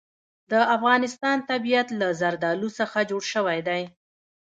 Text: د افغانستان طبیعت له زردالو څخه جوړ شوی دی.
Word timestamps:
د 0.51 0.53
افغانستان 0.75 1.37
طبیعت 1.49 1.87
له 1.99 2.07
زردالو 2.21 2.69
څخه 2.79 2.97
جوړ 3.09 3.23
شوی 3.33 3.59
دی. 3.67 3.83